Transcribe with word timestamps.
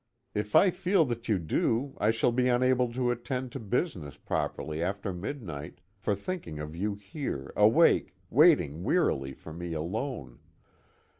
If 0.33 0.55
I 0.55 0.71
feel 0.71 1.05
that 1.05 1.29
you 1.29 1.37
do, 1.37 1.95
I 1.99 2.09
shall 2.09 2.31
be 2.31 2.47
unable 2.47 2.91
to 2.91 3.11
attend 3.11 3.51
to 3.51 3.59
business 3.59 4.17
properly 4.17 4.81
after 4.81 5.13
midnight, 5.13 5.79
for 5.95 6.15
thinking 6.15 6.57
of 6.59 6.75
you 6.75 6.95
here, 6.95 7.53
awake, 7.55 8.15
waiting 8.31 8.81
wearily 8.81 9.35
for 9.35 9.53
me, 9.53 9.73
alone." 9.73 10.39